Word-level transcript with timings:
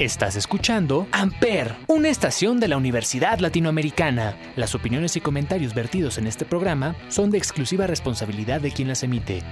Estás 0.00 0.34
escuchando 0.34 1.06
Amper, 1.12 1.76
una 1.86 2.08
estación 2.08 2.58
de 2.58 2.66
la 2.66 2.76
Universidad 2.76 3.38
Latinoamericana. 3.38 4.36
Las 4.56 4.74
opiniones 4.74 5.14
y 5.14 5.20
comentarios 5.20 5.72
vertidos 5.72 6.18
en 6.18 6.26
este 6.26 6.44
programa 6.44 6.96
son 7.06 7.30
de 7.30 7.38
exclusiva 7.38 7.86
responsabilidad 7.86 8.60
de 8.60 8.72
quien 8.72 8.88
las 8.88 9.04
emite. 9.04 9.44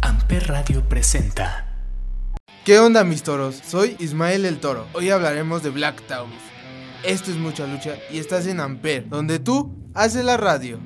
Amper 0.00 0.48
Radio 0.48 0.88
presenta. 0.88 1.76
¿Qué 2.64 2.78
onda 2.78 3.04
mis 3.04 3.22
toros? 3.22 3.60
Soy 3.66 3.96
Ismael 3.98 4.46
el 4.46 4.60
Toro. 4.60 4.86
Hoy 4.94 5.10
hablaremos 5.10 5.62
de 5.62 5.68
Black. 5.68 6.02
Esto 7.02 7.30
es 7.30 7.36
mucha 7.36 7.66
lucha 7.66 7.96
y 8.10 8.18
estás 8.18 8.46
en 8.46 8.60
Amper, 8.60 9.06
donde 9.10 9.38
tú 9.40 9.76
haces 9.92 10.24
la 10.24 10.38
radio. 10.38 10.80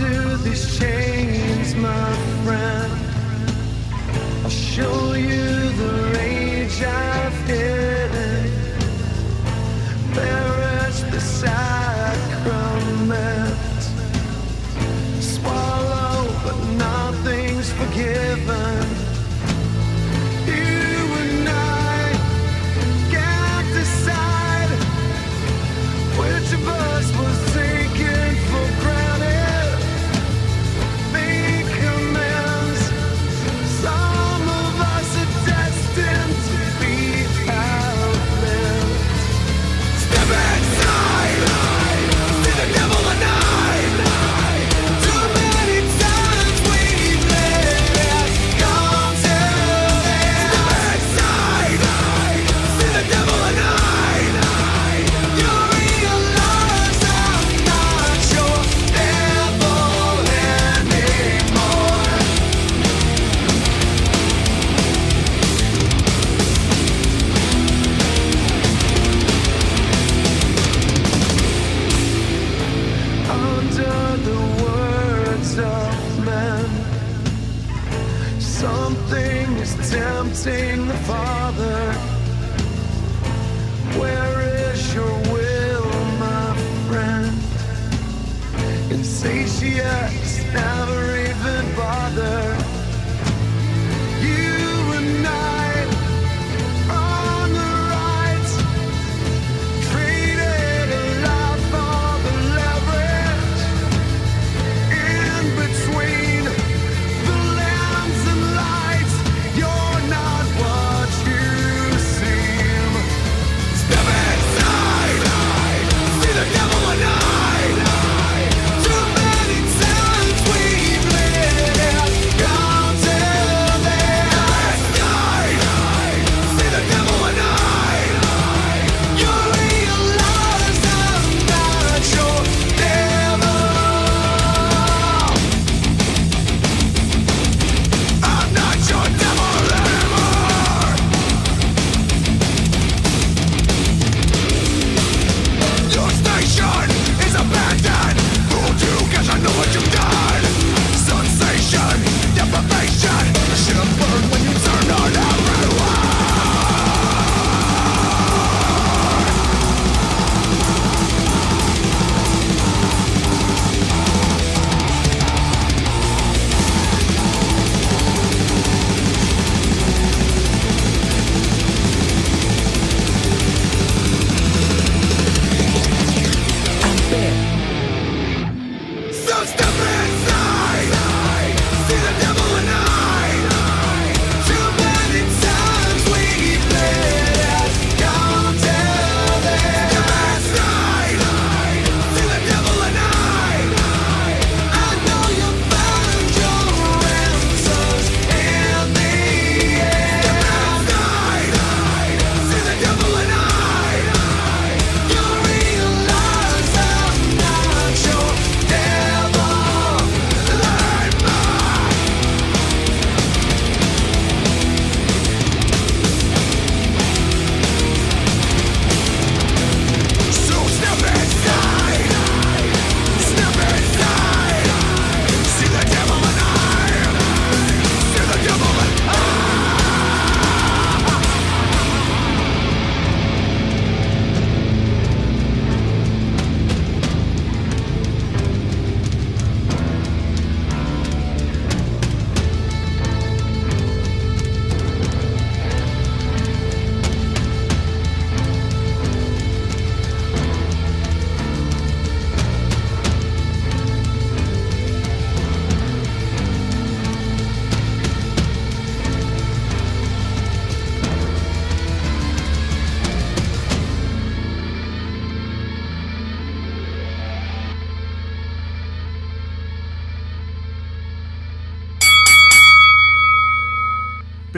into 0.00 0.36
these 0.38 0.78
chains, 0.78 1.74
my 1.74 2.12
friend. 2.44 2.92
I'll 4.44 4.50
show 4.50 5.14
you 5.14 5.70
the 5.72 6.12
rage 6.14 6.82
I've 6.82 7.46
hidden. 7.46 8.52
Perish 10.12 11.00
the 11.12 11.20
sacrament. 11.20 11.82
Swallow, 15.20 16.28
but 16.44 16.56
nothing's 16.76 17.72
forgiven. 17.72 18.47
tempting 80.18 80.88
the 80.88 80.94
Father. 81.06 81.92
Where 84.00 84.40
is 84.72 84.92
your 84.92 85.16
will, 85.32 85.90
my 86.18 86.56
friend? 86.88 87.32
Insatiate, 88.90 90.52
never 90.52 91.16
even 91.18 91.76
bother. 91.76 92.57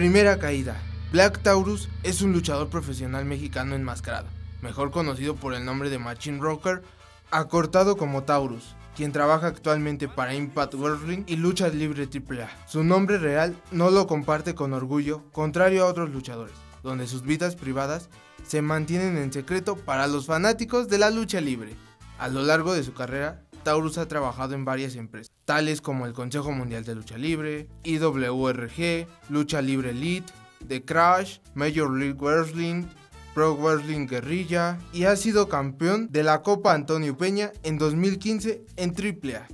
Primera 0.00 0.38
caída. 0.38 0.80
Black 1.12 1.42
Taurus 1.42 1.90
es 2.04 2.22
un 2.22 2.32
luchador 2.32 2.70
profesional 2.70 3.26
mexicano 3.26 3.74
enmascarado, 3.74 4.28
mejor 4.62 4.92
conocido 4.92 5.36
por 5.36 5.52
el 5.52 5.66
nombre 5.66 5.90
de 5.90 5.98
Machine 5.98 6.40
Rocker, 6.40 6.82
acortado 7.30 7.98
como 7.98 8.22
Taurus, 8.22 8.74
quien 8.96 9.12
trabaja 9.12 9.48
actualmente 9.48 10.08
para 10.08 10.34
Impact 10.34 10.72
Wrestling 10.72 11.24
y 11.26 11.36
Lucha 11.36 11.68
Libre 11.68 12.08
AAA. 12.08 12.48
Su 12.66 12.82
nombre 12.82 13.18
real 13.18 13.54
no 13.72 13.90
lo 13.90 14.06
comparte 14.06 14.54
con 14.54 14.72
orgullo, 14.72 15.22
contrario 15.32 15.84
a 15.84 15.88
otros 15.88 16.08
luchadores, 16.08 16.54
donde 16.82 17.06
sus 17.06 17.20
vidas 17.20 17.54
privadas 17.54 18.08
se 18.42 18.62
mantienen 18.62 19.18
en 19.18 19.34
secreto 19.34 19.76
para 19.76 20.06
los 20.06 20.24
fanáticos 20.24 20.88
de 20.88 20.96
la 20.96 21.10
lucha 21.10 21.42
libre. 21.42 21.76
A 22.18 22.28
lo 22.28 22.42
largo 22.42 22.72
de 22.72 22.84
su 22.84 22.94
carrera, 22.94 23.42
Taurus 23.62 23.98
ha 23.98 24.08
trabajado 24.08 24.54
en 24.54 24.64
varias 24.64 24.96
empresas, 24.96 25.30
tales 25.44 25.80
como 25.80 26.06
el 26.06 26.12
Consejo 26.12 26.52
Mundial 26.52 26.84
de 26.84 26.94
Lucha 26.94 27.18
Libre, 27.18 27.68
IWRG, 27.84 29.06
Lucha 29.28 29.62
Libre 29.62 29.90
Elite, 29.90 30.32
The 30.66 30.84
Crash, 30.84 31.38
Major 31.54 31.90
League 31.90 32.18
Wrestling, 32.20 32.84
Pro 33.34 33.56
Wrestling 33.56 34.06
Guerrilla 34.06 34.78
y 34.92 35.04
ha 35.04 35.16
sido 35.16 35.48
campeón 35.48 36.08
de 36.10 36.22
la 36.22 36.42
Copa 36.42 36.74
Antonio 36.74 37.16
Peña 37.16 37.52
en 37.62 37.78
2015 37.78 38.66
en 38.76 38.90
AAA. 38.90 39.46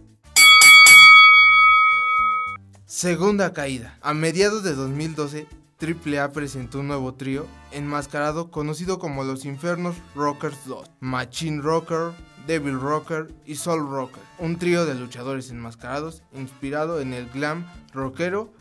Segunda 2.86 3.52
caída. 3.52 3.98
A 4.00 4.14
mediados 4.14 4.62
de 4.62 4.74
2012, 4.74 5.46
AAA 5.78 6.32
presentó 6.32 6.80
un 6.80 6.88
nuevo 6.88 7.14
trío 7.14 7.46
enmascarado 7.70 8.50
conocido 8.50 8.98
como 8.98 9.24
los 9.24 9.44
Infernos 9.44 9.96
Rockers 10.14 10.66
2, 10.66 10.90
Machine 11.00 11.60
Rocker, 11.60 12.12
Devil 12.46 12.80
Rocker 12.80 13.28
y 13.44 13.56
Soul 13.56 13.88
Rocker, 13.88 14.22
un 14.38 14.58
trío 14.58 14.86
de 14.86 14.94
luchadores 14.94 15.50
enmascarados 15.50 16.22
inspirado 16.32 17.00
en 17.00 17.12
el 17.12 17.28
glam 17.28 17.66
rockero 17.92 18.52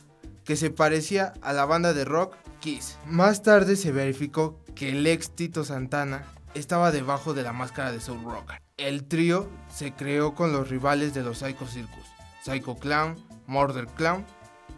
que 0.44 0.56
se 0.56 0.70
parecía 0.70 1.34
a 1.42 1.54
la 1.54 1.66
banda 1.66 1.94
de 1.94 2.06
rock 2.06 2.36
Kiss. 2.60 2.98
Más 3.06 3.44
tarde 3.44 3.76
se 3.76 3.92
verificó 3.92 4.60
que 4.76 4.90
el 4.90 5.06
ex 5.06 5.32
Tito 5.32 5.64
Santana 5.64 6.26
estaba 6.54 6.92
debajo 6.92 7.34
de 7.34 7.44
la 7.44 7.54
máscara 7.54 7.92
de 7.92 8.00
Soul 8.00 8.24
Rocker. 8.24 8.62
El 8.78 9.06
trío 9.06 9.50
se 9.70 9.94
creó 9.94 10.36
con 10.36 10.52
los 10.52 10.70
rivales 10.70 11.14
de 11.14 11.24
los 11.24 11.40
Psycho 11.40 11.68
Circus, 11.68 12.06
Psycho 12.44 12.76
Clown, 12.76 13.16
Murder 13.48 13.88
Clown 13.88 14.26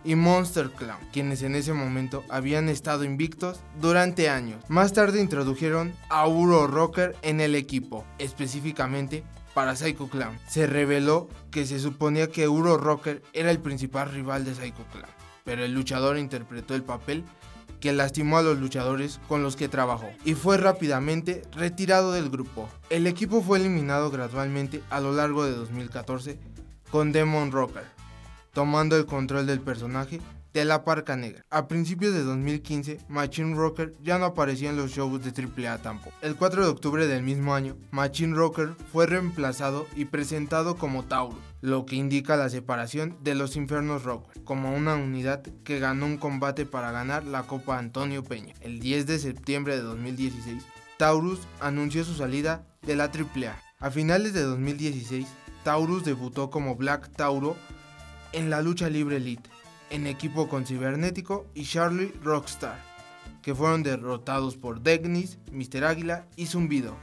y 0.03 0.15
Monster 0.15 0.69
Clown, 0.69 0.99
quienes 1.11 1.41
en 1.43 1.55
ese 1.55 1.73
momento 1.73 2.23
habían 2.29 2.69
estado 2.69 3.03
invictos 3.03 3.59
durante 3.79 4.29
años. 4.29 4.63
Más 4.69 4.93
tarde 4.93 5.21
introdujeron 5.21 5.93
a 6.09 6.27
Uro 6.27 6.67
Rocker 6.67 7.15
en 7.21 7.41
el 7.41 7.55
equipo, 7.55 8.05
específicamente 8.19 9.23
para 9.53 9.75
Psycho 9.75 10.07
Clown. 10.07 10.37
Se 10.47 10.67
reveló 10.67 11.27
que 11.51 11.65
se 11.65 11.79
suponía 11.79 12.27
que 12.27 12.47
Uro 12.47 12.77
Rocker 12.77 13.23
era 13.33 13.51
el 13.51 13.59
principal 13.59 14.11
rival 14.11 14.45
de 14.45 14.53
Psycho 14.53 14.85
Clown, 14.91 15.09
pero 15.43 15.63
el 15.63 15.73
luchador 15.73 16.17
interpretó 16.17 16.75
el 16.75 16.83
papel 16.83 17.23
que 17.79 17.93
lastimó 17.93 18.37
a 18.37 18.41
los 18.41 18.57
luchadores 18.57 19.19
con 19.27 19.43
los 19.43 19.55
que 19.55 19.69
trabajó 19.69 20.09
y 20.25 20.33
fue 20.33 20.57
rápidamente 20.57 21.43
retirado 21.51 22.11
del 22.11 22.29
grupo. 22.29 22.69
El 22.89 23.07
equipo 23.07 23.41
fue 23.41 23.59
eliminado 23.59 24.09
gradualmente 24.09 24.81
a 24.89 24.99
lo 24.99 25.11
largo 25.11 25.45
de 25.45 25.51
2014 25.51 26.39
con 26.89 27.11
Demon 27.11 27.51
Rocker, 27.51 27.85
tomando 28.57 28.97
el 28.97 29.05
control 29.05 29.45
del 29.45 29.59
personaje 29.59 30.19
de 30.51 30.65
la 30.65 30.83
Parca 30.83 31.15
Negra. 31.15 31.45
A 31.51 31.67
principios 31.67 32.15
de 32.15 32.23
2015, 32.23 32.97
Machine 33.07 33.53
Rocker 33.53 33.93
ya 34.01 34.17
no 34.17 34.25
aparecía 34.25 34.71
en 34.71 34.77
los 34.77 34.89
shows 34.89 35.21
de 35.23 35.29
AAA 35.29 35.83
tampoco. 35.83 36.15
El 36.23 36.35
4 36.35 36.63
de 36.63 36.71
octubre 36.71 37.05
del 37.05 37.21
mismo 37.21 37.53
año, 37.53 37.77
Machine 37.91 38.35
Rocker 38.35 38.69
fue 38.91 39.05
reemplazado 39.05 39.85
y 39.95 40.05
presentado 40.05 40.75
como 40.75 41.05
Taurus, 41.05 41.37
lo 41.61 41.85
que 41.85 41.97
indica 41.97 42.35
la 42.35 42.49
separación 42.49 43.15
de 43.21 43.35
los 43.35 43.55
Infernos 43.55 44.01
Rocker, 44.01 44.43
como 44.43 44.75
una 44.75 44.95
unidad 44.95 45.43
que 45.63 45.77
ganó 45.77 46.07
un 46.07 46.17
combate 46.17 46.65
para 46.65 46.89
ganar 46.89 47.25
la 47.25 47.43
Copa 47.43 47.77
Antonio 47.77 48.23
Peña. 48.23 48.55
El 48.61 48.79
10 48.79 49.05
de 49.05 49.19
septiembre 49.19 49.75
de 49.75 49.83
2016, 49.83 50.63
Taurus 50.97 51.41
anunció 51.59 52.03
su 52.03 52.15
salida 52.15 52.65
de 52.81 52.95
la 52.95 53.03
AAA. 53.03 53.61
A 53.79 53.91
finales 53.91 54.33
de 54.33 54.41
2016, 54.41 55.27
Taurus 55.63 56.03
debutó 56.03 56.49
como 56.49 56.75
Black 56.75 57.11
Tauro 57.15 57.55
en 58.37 58.51
la 58.51 58.61
lucha 58.61 58.87
libre 58.87 59.17
elite, 59.17 59.49
en 59.89 60.05
equipo 60.05 60.47
con 60.47 60.63
Cibernético 60.63 61.47
y 61.55 61.65
Charlie 61.65 62.13
Rockstar, 62.23 62.77
que 63.41 63.55
fueron 63.55 63.81
derrotados 63.81 64.57
por 64.57 64.81
Degnis, 64.81 65.39
Mr. 65.51 65.85
Águila 65.85 66.27
y 66.35 66.45
Zumbido. 66.45 66.95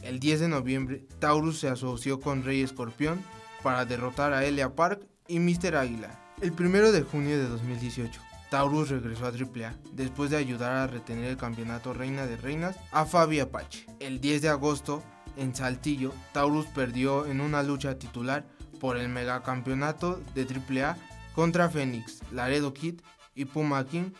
El 0.00 0.20
10 0.20 0.38
de 0.38 0.48
noviembre, 0.48 1.04
Taurus 1.18 1.58
se 1.58 1.68
asoció 1.68 2.20
con 2.20 2.44
Rey 2.44 2.62
Escorpión 2.62 3.20
para 3.64 3.84
derrotar 3.84 4.32
a 4.32 4.44
Elia 4.44 4.76
Park 4.76 5.04
y 5.26 5.40
Mr. 5.40 5.74
Águila. 5.74 6.20
El 6.40 6.52
1 6.52 6.92
de 6.92 7.02
junio 7.02 7.36
de 7.36 7.48
2018, 7.48 8.20
Taurus 8.48 8.90
regresó 8.90 9.26
a 9.26 9.30
AAA 9.30 9.74
después 9.92 10.30
de 10.30 10.36
ayudar 10.36 10.76
a 10.76 10.86
retener 10.86 11.24
el 11.24 11.36
campeonato 11.36 11.94
Reina 11.94 12.26
de 12.26 12.36
Reinas 12.36 12.76
a 12.92 13.06
Fabi 13.06 13.40
Apache. 13.40 13.86
El 13.98 14.20
10 14.20 14.42
de 14.42 14.50
agosto, 14.50 15.02
en 15.36 15.52
Saltillo, 15.52 16.12
Taurus 16.32 16.66
perdió 16.66 17.26
en 17.26 17.40
una 17.40 17.64
lucha 17.64 17.98
titular 17.98 18.46
por 18.78 18.96
el 18.96 19.08
megacampeonato 19.08 20.20
de 20.34 20.46
AAA 20.46 20.96
contra 21.34 21.68
Phoenix, 21.68 22.20
Laredo 22.32 22.74
Kid 22.74 23.00
y 23.34 23.44
Puma 23.44 23.86
King, 23.86 24.10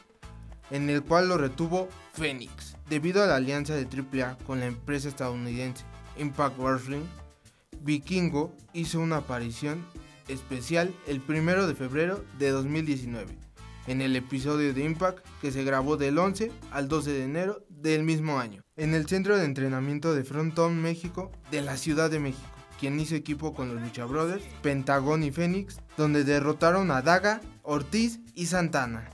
en 0.71 0.89
el 0.91 1.03
cual 1.03 1.29
lo 1.29 1.39
retuvo 1.39 1.89
Phoenix. 2.13 2.77
Debido 2.89 3.23
a 3.23 3.27
la 3.27 3.37
alianza 3.37 3.75
de 3.75 3.87
AAA 3.87 4.39
con 4.39 4.61
la 4.61 4.67
empresa 4.67 5.09
estadounidense 5.09 5.85
Impact 6.17 6.59
Wrestling, 6.59 7.05
Vikingo 7.81 8.55
hizo 8.73 9.01
una 9.01 9.19
aparición 9.19 9.85
especial 10.29 10.95
el 11.07 11.23
1 11.27 11.67
de 11.67 11.75
febrero 11.75 12.25
de 12.39 12.51
2019 12.51 13.39
en 13.87 14.03
el 14.03 14.15
episodio 14.17 14.75
de 14.75 14.85
Impact 14.85 15.27
que 15.41 15.51
se 15.51 15.65
grabó 15.65 15.97
del 15.97 16.19
11 16.19 16.53
al 16.71 16.89
12 16.89 17.11
de 17.11 17.25
enero 17.25 17.65
del 17.71 18.03
mismo 18.03 18.39
año 18.39 18.63
en 18.77 18.95
el 18.95 19.07
centro 19.07 19.37
de 19.39 19.45
entrenamiento 19.45 20.15
de 20.15 20.25
Frontón 20.25 20.83
México 20.83 21.33
de 21.51 21.63
la 21.63 21.77
Ciudad 21.77 22.11
de 22.11 22.21
México 22.21 22.58
quien 22.79 22.99
hizo 23.01 23.15
equipo 23.15 23.55
con 23.55 23.75
los 23.75 23.83
Lucha 23.83 24.05
Brothers, 24.05 24.45
Pentagón 24.63 25.23
y 25.23 25.31
Fénix, 25.31 25.81
donde 25.97 26.25
derrotaron 26.25 26.91
a 26.91 27.03
Daga, 27.03 27.41
Ortiz 27.63 28.21
y 28.35 28.47
Santana. 28.47 29.11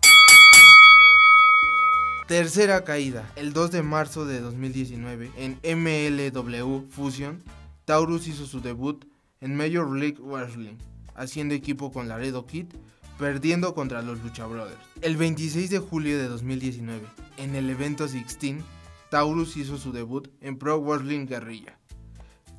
Tercera 2.26 2.84
caída. 2.84 3.30
El 3.36 3.52
2 3.52 3.70
de 3.70 3.82
marzo 3.82 4.24
de 4.24 4.40
2019, 4.40 5.30
en 5.36 5.58
MLW 5.62 6.88
Fusion, 6.88 7.42
Taurus 7.84 8.28
hizo 8.28 8.46
su 8.46 8.60
debut 8.60 9.04
en 9.40 9.56
Major 9.56 9.94
League 9.94 10.18
Wrestling, 10.20 10.76
haciendo 11.14 11.54
equipo 11.54 11.92
con 11.92 12.08
Laredo 12.08 12.46
Kid, 12.46 12.66
perdiendo 13.18 13.74
contra 13.74 14.00
los 14.00 14.22
Lucha 14.22 14.46
Brothers. 14.46 14.80
El 15.02 15.16
26 15.16 15.68
de 15.68 15.78
julio 15.78 16.16
de 16.16 16.28
2019, 16.28 17.06
en 17.36 17.54
el 17.54 17.68
evento 17.68 18.06
16, 18.06 18.62
Taurus 19.10 19.56
hizo 19.56 19.76
su 19.76 19.92
debut 19.92 20.28
en 20.40 20.56
Pro 20.56 20.80
Wrestling 20.80 21.26
Guerrilla, 21.26 21.78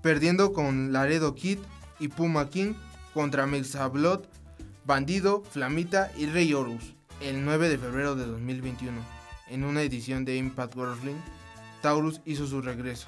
perdiendo 0.05 0.53
con 0.53 0.93
Laredo 0.93 1.33
Kid 1.33 1.57
y 1.97 2.09
Puma 2.09 2.47
King 2.51 2.75
contra 3.15 3.47
Mexablot, 3.47 4.29
Bandido, 4.85 5.41
Flamita 5.49 6.11
y 6.15 6.27
Rey 6.27 6.53
Horus. 6.53 6.93
El 7.21 7.43
9 7.43 7.69
de 7.69 7.79
febrero 7.79 8.15
de 8.15 8.27
2021, 8.27 9.01
en 9.49 9.63
una 9.63 9.81
edición 9.81 10.23
de 10.23 10.37
Impact 10.37 10.75
Wrestling, 10.75 11.15
Taurus 11.81 12.21
hizo 12.23 12.45
su 12.45 12.61
regreso, 12.61 13.07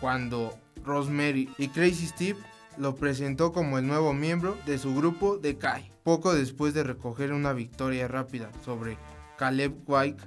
cuando 0.00 0.56
Rosemary 0.84 1.50
y 1.58 1.66
Crazy 1.66 2.06
Steve 2.06 2.38
lo 2.78 2.94
presentó 2.94 3.52
como 3.52 3.78
el 3.78 3.88
nuevo 3.88 4.12
miembro 4.12 4.56
de 4.64 4.78
su 4.78 4.94
grupo 4.94 5.38
de 5.38 5.58
Kai. 5.58 5.90
Poco 6.04 6.34
después 6.34 6.72
de 6.72 6.84
recoger 6.84 7.32
una 7.32 7.52
victoria 7.52 8.06
rápida 8.06 8.48
sobre 8.64 8.96
Caleb 9.38 9.74
White, 9.86 10.22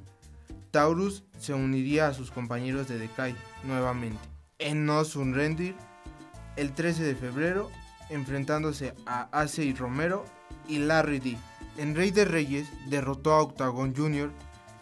Taurus 0.72 1.24
se 1.40 1.54
uniría 1.54 2.10
a 2.10 2.14
sus 2.14 2.32
compañeros 2.32 2.90
de 2.90 3.00
Decay 3.00 3.34
nuevamente 3.64 4.35
en 4.60 4.86
No 4.86 5.04
Surrender 5.04 5.76
el 6.56 6.74
13 6.74 7.04
de 7.04 7.16
febrero, 7.16 7.70
enfrentándose 8.10 8.94
a 9.06 9.28
Acey 9.32 9.74
Romero 9.74 10.26
y 10.68 10.80
Larry 10.80 11.20
D. 11.20 11.38
En 11.78 11.96
Rey 11.96 12.12
de 12.12 12.24
Reyes 12.24 12.70
derrotó 12.88 13.34
a 13.34 13.42
Octagon 13.42 13.94
Jr. 13.94 14.32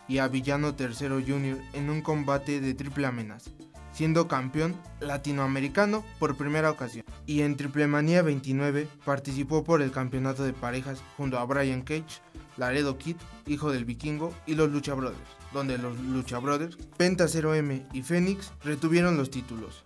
y 0.07 0.19
a 0.19 0.27
Villano 0.27 0.75
III 0.77 1.25
Jr. 1.25 1.57
en 1.73 1.89
un 1.89 2.01
combate 2.01 2.61
de 2.61 2.75
triple 2.75 3.07
amenaza, 3.07 3.49
siendo 3.91 4.27
campeón 4.27 4.79
latinoamericano 4.99 6.03
por 6.19 6.37
primera 6.37 6.69
ocasión. 6.69 7.05
Y 7.25 7.41
en 7.41 7.55
Triple 7.57 7.87
Manía 7.87 8.21
29 8.21 8.87
participó 9.03 9.63
por 9.63 9.81
el 9.81 9.91
campeonato 9.91 10.43
de 10.43 10.53
parejas 10.53 11.01
junto 11.17 11.39
a 11.39 11.45
Brian 11.45 11.81
Cage, 11.81 12.21
Laredo 12.57 12.97
Kid, 12.97 13.15
hijo 13.47 13.71
del 13.71 13.85
vikingo, 13.85 14.33
y 14.45 14.55
los 14.55 14.69
Lucha 14.69 14.93
Brothers, 14.93 15.17
donde 15.53 15.77
los 15.77 15.97
Lucha 15.99 16.39
Brothers, 16.39 16.77
Penta 16.97 17.25
0M 17.25 17.87
y 17.93 18.03
Fénix 18.03 18.51
retuvieron 18.63 19.17
los 19.17 19.29
títulos. 19.31 19.83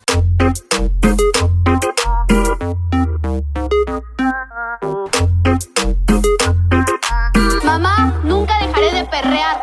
Mamá, 7.64 8.20
nunca 8.24 8.58
dejaré 8.60 8.92
de 8.94 9.06
perrear. 9.06 9.62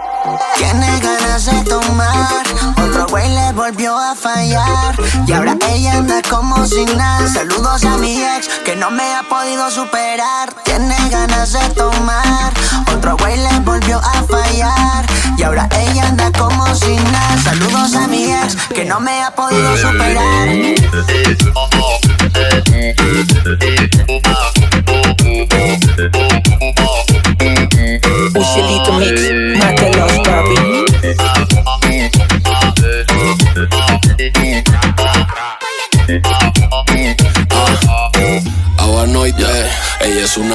Tiene 0.56 1.00
ganas 1.00 1.46
de 1.46 1.70
tomar 1.70 2.83
otro 3.04 3.18
güey 3.18 3.28
le 3.28 3.52
volvió 3.52 3.98
a 3.98 4.14
fallar. 4.14 4.94
Y 5.26 5.32
ahora 5.32 5.56
ella 5.68 5.98
anda 5.98 6.22
como 6.28 6.66
sin 6.66 6.86
nada. 6.96 7.28
Saludos 7.28 7.84
a 7.84 7.98
mi 7.98 8.16
ex 8.22 8.48
que 8.64 8.76
no 8.76 8.90
me 8.90 9.02
ha 9.14 9.22
podido 9.24 9.70
superar. 9.70 10.54
Tiene 10.64 10.96
ganas 11.10 11.52
de 11.52 11.68
tomar. 11.70 12.52
Otro 12.94 13.16
güey 13.18 13.36
le 13.36 13.60
volvió 13.60 13.98
a 13.98 14.22
fallar. 14.24 15.04
Y 15.36 15.42
ahora 15.42 15.68
ella 15.78 16.08
anda 16.08 16.32
como 16.32 16.74
sin 16.74 17.02
nada. 17.12 17.42
Saludos 17.42 17.94
a 17.94 18.06
mi 18.06 18.32
ex 18.32 18.56
que 18.74 18.86
no 18.86 19.00
me 19.00 19.22
ha 19.22 19.30
podido 19.34 19.76
superar. 19.76 20.48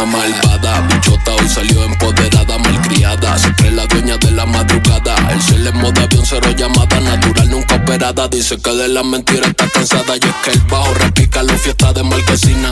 malvada, 0.06 0.82
bichota 0.82 1.32
hoy 1.36 1.50
salió 1.50 1.84
empoderada, 1.84 2.58
malcriada, 2.58 3.38
siempre 3.38 3.72
la 3.72 3.86
dueña 3.86 4.18
de 4.18 4.32
la 4.32 4.46
madrugada. 4.46 5.15
El 5.32 5.41
cielo 5.41 5.70
en 5.70 5.77
modo 5.77 6.01
avión, 6.01 6.24
cero 6.25 6.50
llamada, 6.56 7.00
natural 7.00 7.50
nunca 7.50 7.75
operada. 7.75 8.27
Dice 8.27 8.58
que 8.58 8.72
de 8.72 8.88
la 8.88 9.03
mentira 9.03 9.48
está 9.48 9.68
cansada 9.70 10.15
y 10.15 10.27
es 10.27 10.36
que 10.44 10.51
el 10.51 10.60
bajo 10.70 10.94
repica 10.94 11.44
la 11.44 11.58
fiesta 11.58 11.94
de 11.94 12.03
marquesina. 12.03 12.72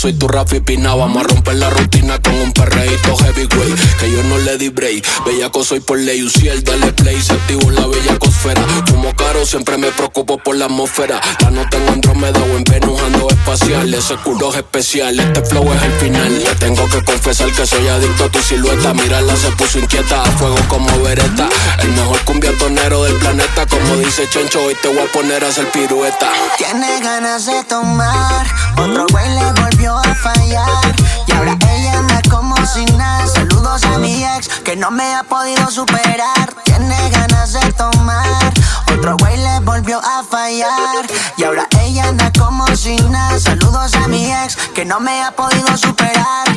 Soy 0.00 0.14
tu 0.14 0.28
Rafi 0.28 0.60
Pina. 0.60 0.94
Vamos 0.94 1.22
a 1.22 1.28
romper 1.28 1.56
la 1.56 1.68
rutina 1.68 2.18
con 2.20 2.34
un 2.34 2.52
perreíto 2.52 3.18
heavyweight, 3.18 3.98
que 3.98 4.10
yo 4.10 4.22
no 4.24 4.38
le 4.38 4.56
di 4.56 4.70
break. 4.70 5.04
Bellaco 5.26 5.62
soy 5.62 5.80
por 5.80 5.98
ley, 5.98 6.20
el 6.20 6.64
dale 6.64 6.90
play, 6.94 7.20
se 7.20 7.34
activo 7.34 7.70
la 7.70 7.86
bella 7.86 8.18
cosfera. 8.18 8.62
Como 8.90 9.14
caro, 9.14 9.44
siempre 9.44 9.76
me 9.76 9.88
preocupo 9.92 10.38
por 10.38 10.56
la 10.56 10.64
atmósfera. 10.64 11.20
Ya 11.40 11.50
no 11.50 11.68
tengo 11.68 11.92
Andrómeda 11.92 12.40
o 12.40 12.56
en 12.56 12.64
Venus 12.64 12.98
ando 13.02 13.28
espacial. 13.28 13.92
Ese 13.92 14.16
culo 14.16 14.50
es 14.50 14.56
especial, 14.56 15.20
este 15.20 15.42
flow 15.44 15.70
es 15.74 15.82
el 15.82 15.92
final. 15.92 16.44
Le 16.44 16.54
tengo 16.54 16.88
que 16.88 17.04
confesar 17.04 17.52
que 17.52 17.66
soy 17.66 17.86
adicto 17.88 18.24
a 18.24 18.28
tu 18.30 18.38
silueta. 18.38 18.94
Mírala, 18.94 19.36
se 19.36 19.50
puso 19.50 19.78
inquieta, 19.78 20.22
a 20.22 20.30
fuego 20.32 20.56
como 20.68 20.98
vereta. 21.02 21.46
El 21.82 21.90
mejor 21.90 22.24
cumbiatonero 22.24 23.04
del 23.04 23.16
planeta, 23.16 23.66
como 23.66 23.96
dice 23.96 24.26
Chencho, 24.30 24.62
hoy 24.64 24.76
te 24.80 24.88
voy 24.88 25.00
a 25.00 25.12
poner 25.12 25.44
a 25.44 25.48
hacer 25.48 25.70
pirueta. 25.72 26.30
Tiene 26.56 27.00
ganas 27.00 27.44
de 27.44 27.62
tomar, 27.64 28.46
otro 28.78 29.06
güey 29.10 29.28
le 29.34 29.60
volvió 29.60 29.89
a 29.98 30.14
fallar. 30.14 30.94
Y 31.26 31.32
ahora 31.32 31.56
ella 31.72 31.98
anda 31.98 32.20
como 32.30 32.54
sin 32.66 32.96
nada. 32.96 33.26
Saludos 33.26 33.84
a 33.84 33.98
mi 33.98 34.24
ex 34.24 34.48
que 34.64 34.76
no 34.76 34.90
me 34.90 35.14
ha 35.14 35.22
podido 35.22 35.70
superar. 35.70 36.54
Tiene 36.64 36.96
ganas 37.10 37.52
de 37.52 37.72
tomar, 37.72 38.52
otro 38.92 39.16
güey 39.18 39.36
le 39.36 39.60
volvió 39.60 39.98
a 39.98 40.22
fallar. 40.22 41.06
Y 41.36 41.44
ahora 41.44 41.66
ella 41.82 42.08
anda 42.08 42.30
como 42.38 42.66
sin 42.76 43.10
nada. 43.10 43.38
Saludos 43.38 43.94
a 43.94 44.08
mi 44.08 44.32
ex 44.32 44.56
que 44.74 44.84
no 44.84 45.00
me 45.00 45.22
ha 45.22 45.32
podido 45.32 45.76
superar. 45.76 46.48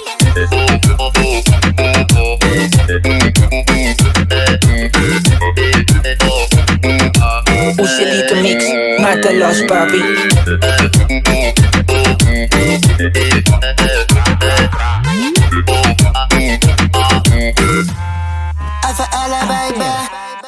Usilito 7.77 8.35
Mix, 8.35 8.65
mátalos, 8.99 9.63
papi. 9.67 11.62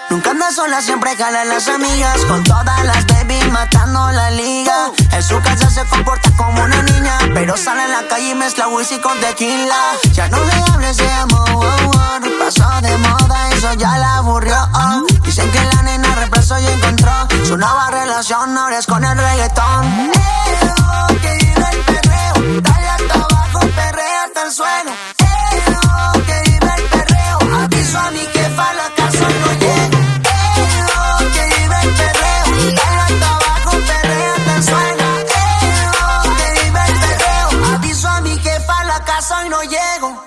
Nunca 0.09 0.31
anda 0.31 0.51
sola, 0.51 0.81
siempre 0.81 1.15
jala 1.17 1.45
las 1.45 1.67
amigas. 1.67 2.23
Con 2.25 2.43
todas 2.43 2.85
las 2.85 3.05
baby 3.07 3.39
matando 3.51 4.11
la 4.11 4.31
liga. 4.31 4.91
En 5.11 5.23
su 5.23 5.41
casa 5.41 5.69
se 5.69 5.83
comporta 5.85 6.31
como 6.37 6.63
una 6.63 6.81
niña. 6.83 7.17
Pero 7.33 7.57
sale 7.57 7.83
en 7.83 7.91
la 7.91 8.07
calle 8.07 8.31
y 8.31 8.35
mezcla 8.35 8.67
whisky 8.67 8.99
con 8.99 9.19
tequila. 9.19 9.75
Ya 10.13 10.27
no 10.29 10.43
le 10.43 10.53
hables 10.71 10.97
de 10.97 11.11
amor, 11.11 11.49
oh, 11.53 11.91
oh. 11.91 12.39
pasó 12.39 12.81
de 12.81 12.97
moda, 12.97 13.49
eso 13.51 13.73
ya 13.73 13.97
la 13.97 14.17
aburrió. 14.17 14.55
Dicen 15.23 15.51
que 15.51 15.59
la 15.75 15.81
nena 15.81 16.15
reemplazó 16.15 16.59
y 16.59 16.65
encontró 16.65 17.11
su 17.43 17.57
nueva 17.57 17.89
relación. 17.91 18.57
Ahora 18.57 18.77
es 18.77 18.85
con 18.85 19.03
el 19.03 19.17
reggaetón. 19.17 20.14
Casa 39.05 39.45
y 39.45 39.49
no 39.49 39.61
llego. 39.63 40.23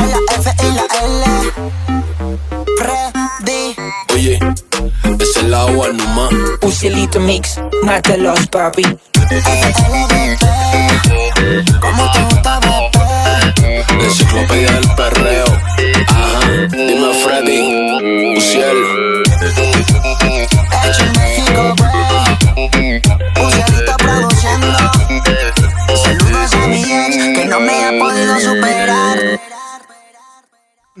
En 0.00 0.10
la 0.10 0.18
F 0.36 0.54
y 0.62 0.70
la 0.72 0.86
L. 1.02 1.24
Freddy. 2.78 3.76
Oye, 4.14 4.38
es 5.18 5.36
el 5.36 5.54
agua 5.54 5.88
nomás. 5.88 6.32
Usilito 6.62 7.20
Mix, 7.20 7.60
mátalos, 7.82 8.46
papi. 8.46 8.84
¿Cómo 11.80 12.12
te 12.12 12.22
gusta, 12.22 12.60
bebé? 12.60 13.84
La 13.98 14.04
enciclopedia 14.04 14.72
del 14.72 14.94
perreo. 14.94 15.44
Ajá, 16.08 16.40
dime 16.70 17.14
Freddy, 17.24 18.36
Uciel. 18.36 19.23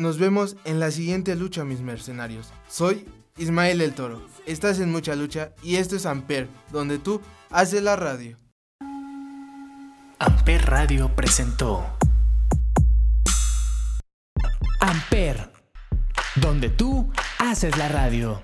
Nos 0.04 0.18
vemos 0.18 0.56
en 0.66 0.80
la 0.80 0.90
siguiente 0.90 1.34
lucha, 1.34 1.64
mis 1.64 1.80
mercenarios. 1.80 2.52
Soy 2.68 3.06
Ismael 3.38 3.80
el 3.80 3.94
Toro. 3.94 4.20
Estás 4.44 4.78
en 4.78 4.92
mucha 4.92 5.16
lucha 5.16 5.54
y 5.62 5.76
esto 5.76 5.96
es 5.96 6.04
Amper, 6.04 6.46
donde 6.70 6.98
tú 6.98 7.22
haces 7.48 7.82
la 7.82 7.96
radio. 7.96 8.36
Amper 10.18 10.66
Radio 10.66 11.10
presentó 11.16 11.86
Amper, 14.78 15.50
donde 16.36 16.68
tú 16.68 17.10
haces 17.38 17.74
la 17.78 17.88
radio. 17.88 18.42